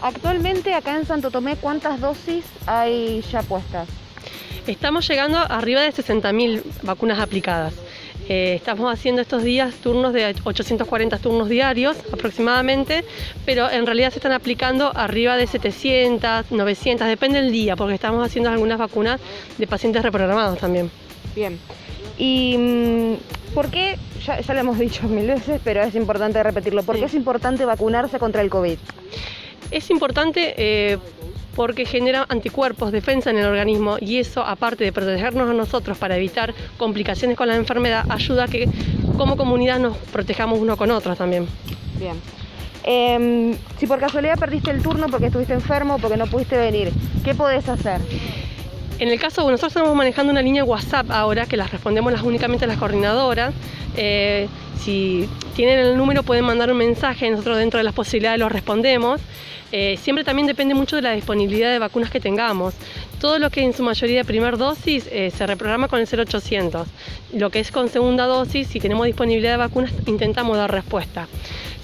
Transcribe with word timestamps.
Actualmente 0.00 0.74
acá 0.74 0.96
en 0.96 1.06
Santo 1.06 1.30
Tomé, 1.30 1.56
¿cuántas 1.56 2.00
dosis 2.00 2.44
hay 2.66 3.20
ya 3.32 3.42
puestas? 3.42 3.88
Estamos 4.66 5.08
llegando 5.08 5.38
arriba 5.38 5.80
de 5.80 5.92
60.000 5.92 6.62
vacunas 6.82 7.18
aplicadas. 7.18 7.74
Eh, 8.28 8.52
estamos 8.54 8.92
haciendo 8.92 9.22
estos 9.22 9.42
días 9.42 9.74
turnos 9.76 10.12
de 10.12 10.34
840 10.44 11.16
turnos 11.18 11.48
diarios 11.48 11.96
aproximadamente, 12.12 13.02
pero 13.46 13.70
en 13.70 13.86
realidad 13.86 14.10
se 14.10 14.16
están 14.18 14.32
aplicando 14.32 14.92
arriba 14.94 15.36
de 15.36 15.46
700, 15.46 16.50
900, 16.52 17.08
depende 17.08 17.40
del 17.40 17.50
día, 17.50 17.74
porque 17.74 17.94
estamos 17.94 18.24
haciendo 18.24 18.50
algunas 18.50 18.78
vacunas 18.78 19.18
de 19.56 19.66
pacientes 19.66 20.02
reprogramados 20.02 20.58
también. 20.58 20.90
Bien. 21.34 21.58
¿Y 22.18 22.56
mm, 22.58 23.54
por 23.54 23.70
qué? 23.70 23.96
Ya, 24.26 24.40
ya 24.40 24.54
lo 24.54 24.60
hemos 24.60 24.78
dicho 24.78 25.08
mil 25.08 25.26
veces, 25.26 25.60
pero 25.64 25.82
es 25.82 25.94
importante 25.94 26.42
repetirlo. 26.42 26.82
¿Por 26.82 26.96
Sí. 26.96 27.00
qué 27.00 27.06
es 27.06 27.14
importante 27.14 27.64
vacunarse 27.64 28.18
contra 28.18 28.42
el 28.42 28.50
COVID? 28.50 28.78
Es 29.70 29.90
importante 29.90 30.54
eh, 30.56 30.98
porque 31.54 31.84
genera 31.84 32.24
anticuerpos, 32.28 32.92
defensa 32.92 33.30
en 33.30 33.38
el 33.38 33.46
organismo 33.46 33.96
y 34.00 34.18
eso, 34.18 34.44
aparte 34.44 34.84
de 34.84 34.92
protegernos 34.92 35.50
a 35.50 35.52
nosotros 35.52 35.98
para 35.98 36.16
evitar 36.16 36.54
complicaciones 36.76 37.36
con 37.36 37.48
la 37.48 37.56
enfermedad, 37.56 38.04
ayuda 38.08 38.44
a 38.44 38.48
que 38.48 38.68
como 39.16 39.36
comunidad 39.36 39.80
nos 39.80 39.96
protejamos 39.96 40.60
uno 40.60 40.76
con 40.76 40.90
otros 40.90 41.18
también. 41.18 41.46
Bien. 41.98 42.14
Em, 42.84 43.56
si 43.76 43.86
por 43.86 43.98
casualidad 43.98 44.38
perdiste 44.38 44.70
el 44.70 44.82
turno 44.82 45.08
porque 45.08 45.26
estuviste 45.26 45.52
enfermo, 45.52 45.98
porque 45.98 46.16
no 46.16 46.26
pudiste 46.26 46.56
venir, 46.56 46.90
¿qué 47.24 47.34
podés 47.34 47.68
hacer? 47.68 48.00
En 48.98 49.08
el 49.08 49.20
caso, 49.20 49.42
nosotros 49.42 49.70
estamos 49.70 49.94
manejando 49.94 50.32
una 50.32 50.42
línea 50.42 50.64
WhatsApp 50.64 51.10
ahora 51.10 51.46
que 51.46 51.56
las 51.56 51.70
respondemos 51.70 52.12
las, 52.12 52.22
únicamente 52.22 52.66
las 52.66 52.78
coordinadoras. 52.78 53.54
Eh, 53.96 54.48
si 54.80 55.28
tienen 55.54 55.78
el 55.78 55.96
número 55.96 56.24
pueden 56.24 56.44
mandar 56.44 56.72
un 56.72 56.78
mensaje, 56.78 57.30
nosotros 57.30 57.58
dentro 57.58 57.78
de 57.78 57.84
las 57.84 57.94
posibilidades 57.94 58.40
los 58.40 58.50
respondemos. 58.50 59.20
Eh, 59.70 59.98
siempre 60.00 60.24
también 60.24 60.46
depende 60.46 60.74
mucho 60.74 60.96
de 60.96 61.02
la 61.02 61.12
disponibilidad 61.12 61.70
de 61.70 61.78
vacunas 61.78 62.10
que 62.10 62.18
tengamos. 62.18 62.74
Todo 63.20 63.38
lo 63.38 63.50
que 63.50 63.62
en 63.62 63.72
su 63.72 63.82
mayoría 63.84 64.18
de 64.18 64.24
primer 64.24 64.56
dosis 64.56 65.08
eh, 65.12 65.30
se 65.30 65.46
reprograma 65.46 65.86
con 65.86 66.00
el 66.00 66.08
0800. 66.08 66.88
Lo 67.34 67.50
que 67.50 67.60
es 67.60 67.70
con 67.70 67.88
segunda 67.88 68.24
dosis, 68.24 68.66
si 68.66 68.80
tenemos 68.80 69.06
disponibilidad 69.06 69.52
de 69.52 69.58
vacunas, 69.58 69.92
intentamos 70.06 70.56
dar 70.56 70.72
respuesta. 70.72 71.28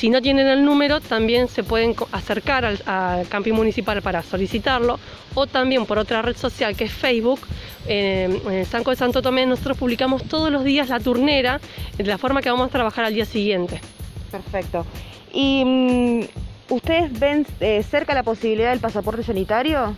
Si 0.00 0.08
no 0.08 0.22
tienen 0.22 0.46
el 0.46 0.64
número, 0.64 1.02
también 1.02 1.46
se 1.46 1.62
pueden 1.62 1.94
acercar 2.12 2.64
al, 2.64 2.80
al 2.86 3.28
camping 3.28 3.52
municipal 3.52 4.00
para 4.00 4.22
solicitarlo 4.22 4.98
o 5.34 5.46
también 5.46 5.84
por 5.84 5.98
otra 5.98 6.22
red 6.22 6.34
social 6.38 6.74
que 6.74 6.84
es 6.84 6.90
Facebook. 6.90 7.38
en 7.86 8.40
el 8.50 8.64
Sanco 8.64 8.92
de 8.92 8.96
Santo 8.96 9.20
Tomé 9.20 9.44
nosotros 9.44 9.76
publicamos 9.76 10.24
todos 10.24 10.50
los 10.50 10.64
días 10.64 10.88
la 10.88 11.00
turnera 11.00 11.60
de 11.98 12.04
la 12.04 12.16
forma 12.16 12.40
que 12.40 12.48
vamos 12.48 12.68
a 12.68 12.70
trabajar 12.70 13.04
al 13.04 13.12
día 13.12 13.26
siguiente. 13.26 13.78
Perfecto. 14.30 14.86
¿Y 15.34 15.64
mm, 15.66 16.20
ustedes 16.70 17.20
ven 17.20 17.46
eh, 17.60 17.82
cerca 17.82 18.14
la 18.14 18.22
posibilidad 18.22 18.70
del 18.70 18.80
pasaporte 18.80 19.22
sanitario? 19.22 19.94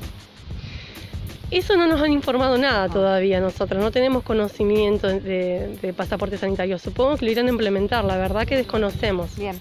Eso 1.53 1.77
no 1.77 1.87
nos 1.87 2.01
han 2.01 2.13
informado 2.13 2.57
nada 2.57 2.89
todavía 2.89 3.39
nosotros, 3.39 3.79
no 3.83 3.91
tenemos 3.91 4.23
conocimiento 4.23 5.09
de, 5.09 5.77
de 5.83 5.93
pasaporte 5.93 6.39
sanitario. 6.39 6.79
Supongo 6.79 7.19
que 7.19 7.27
lo 7.27 7.31
irán 7.31 7.47
a 7.47 7.51
implementar, 7.51 8.07
la 8.07 8.17
verdad 8.17 8.47
que 8.47 8.57
desconocemos. 8.57 9.37
Bien. 9.37 9.61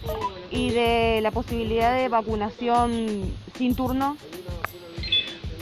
¿Y 0.52 0.70
de 0.70 1.20
la 1.22 1.32
posibilidad 1.32 1.94
de 1.94 2.08
vacunación 2.08 3.34
sin 3.58 3.76
turno? 3.76 4.16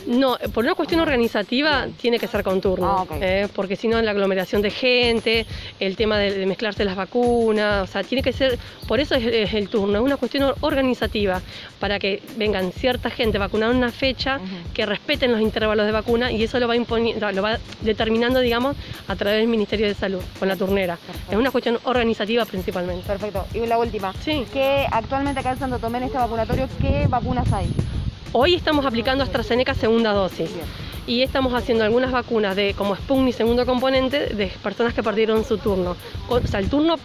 No, 0.10 0.38
por 0.54 0.64
una 0.66 0.74
cuestión 0.74 1.00
organizativa 1.02 1.88
tiene 2.02 2.18
que 2.18 2.28
ser 2.28 2.44
con 2.44 2.60
turno, 2.62 3.06
Ah, 3.10 3.16
eh, 3.22 3.48
porque 3.56 3.76
si 3.76 3.88
no 3.88 4.02
la 4.02 4.10
aglomeración 4.12 4.62
de 4.64 4.72
gente, 4.72 5.46
el 5.80 5.96
tema 5.96 6.18
de, 6.18 6.34
de 6.34 6.46
mezclarse 6.48 6.84
las 6.84 6.96
vacunas, 6.96 7.88
o 7.88 7.92
sea, 7.92 8.04
tiene 8.04 8.24
que 8.24 8.34
ser, 8.34 8.58
por 8.88 9.00
eso 9.00 9.14
es, 9.14 9.24
es 9.26 9.54
el 9.54 9.70
turno, 9.70 10.00
es 10.00 10.04
una 10.04 10.18
cuestión 10.18 10.44
or- 10.44 10.56
organizativa, 10.62 11.42
para 11.80 12.00
que 12.00 12.24
vengan 12.38 12.72
cierta 12.72 13.12
gente 13.12 13.38
vacunada 13.38 13.72
en 13.72 13.78
una 13.78 13.92
fecha, 13.92 14.40
que 14.74 14.86
respeten 14.88 15.32
los 15.32 15.42
intervalos 15.42 15.86
de 15.86 15.92
vacuna 15.92 16.32
y 16.32 16.44
eso 16.44 16.60
lo 16.60 16.68
va, 16.68 16.76
lo 16.76 17.42
va 17.44 17.60
determinando, 17.82 18.40
digamos, 18.40 18.76
a 19.08 19.16
través 19.16 19.40
del 19.40 19.48
Ministerio 19.48 19.86
de 19.88 19.94
Salud, 19.94 20.22
con 20.40 20.48
la 20.48 20.56
turnera. 20.56 20.98
Perfecto. 21.06 21.32
Es 21.34 21.38
una 21.38 21.52
cuestión 21.52 21.78
organizativa 21.84 22.46
principalmente. 22.46 23.06
Perfecto. 23.06 23.46
Y 23.54 23.66
la 23.68 23.78
última. 23.78 24.14
Sí. 24.26 24.46
¿Qué 24.52 24.88
actualmente 24.92 25.40
acá 25.42 25.52
en 25.52 25.60
Santo 25.60 25.78
Tomé 25.78 26.00
en 26.00 26.06
este 26.06 26.18
vacunatorio, 26.18 26.68
qué 26.82 27.06
vacunas 27.08 27.52
hay? 27.54 27.68
Hoy 28.32 28.54
estamos 28.54 28.86
aplicando 28.86 29.24
AstraZeneca 29.24 29.74
segunda 29.74 30.14
dosis. 30.14 30.52
Y 31.08 31.24
estamos 31.24 31.56
haciendo 31.56 31.84
algunas 31.84 32.12
vacunas 32.12 32.56
de 32.56 32.76
como 32.76 32.96
Sputnik 32.96 33.34
segundo 33.34 33.66
componente 33.66 34.28
de 34.28 34.52
personas 34.62 34.94
que 34.94 35.02
perdieron 35.02 35.44
su 35.44 35.58
turno. 35.58 35.96
O 36.28 36.40
sea, 36.42 36.60
el 36.60 36.70
turno, 36.70 36.98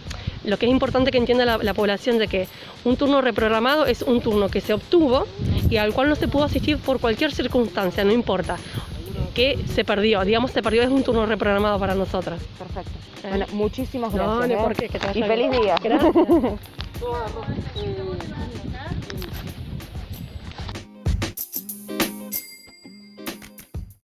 lo 0.44 0.58
que 0.58 0.66
es 0.66 0.72
importante 0.72 1.10
que 1.10 1.16
entienda 1.16 1.46
la, 1.46 1.56
la 1.56 1.72
población 1.72 2.18
de 2.18 2.28
que 2.28 2.46
un 2.84 2.98
turno 2.98 3.22
reprogramado 3.22 3.86
es 3.86 4.02
un 4.02 4.20
turno 4.20 4.50
que 4.50 4.60
se 4.60 4.74
obtuvo 4.74 5.26
y 5.70 5.78
al 5.78 5.94
cual 5.94 6.10
no 6.10 6.16
se 6.16 6.28
pudo 6.28 6.44
asistir 6.44 6.76
por 6.76 7.00
cualquier 7.00 7.32
circunstancia, 7.32 8.04
no 8.04 8.12
importa 8.12 8.58
que 9.32 9.58
se 9.66 9.84
perdió, 9.84 10.24
digamos 10.24 10.52
se 10.52 10.62
perdió 10.62 10.82
es 10.82 10.90
un 10.90 11.02
turno 11.02 11.26
reprogramado 11.26 11.78
para 11.80 11.94
nosotras. 11.94 12.40
Perfecto. 12.56 12.92
Bueno, 13.28 13.46
muchísimas 13.52 14.14
gracias. 14.14 14.48
no 14.48 14.54
¿eh? 14.54 14.58
por 14.62 14.76
qué, 14.76 14.88
que 14.88 14.98
te 14.98 15.06
vaya 15.06 15.18
Y 15.18 15.28
feliz 15.28 15.50
día. 15.50 15.74
Gracias. 15.82 16.14